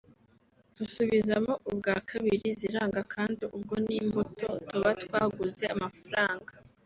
[0.75, 6.51] dusubizamo ubwa kabiri ziranga kandi ubwo ni imbuto tuba twaguze amafaranga